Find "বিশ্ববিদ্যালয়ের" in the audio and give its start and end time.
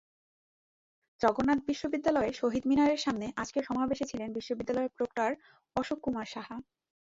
1.65-2.33, 4.33-4.95